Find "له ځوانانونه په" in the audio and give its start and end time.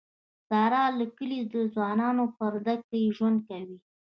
1.51-2.33